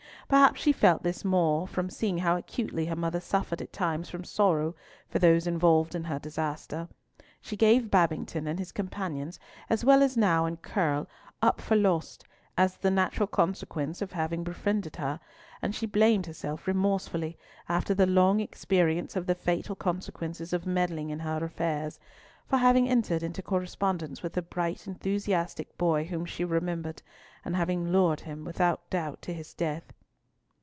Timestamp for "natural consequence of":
12.89-14.13